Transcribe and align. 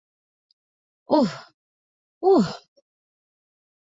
ওহ, 1.09 1.31
ওহ! 2.23 2.47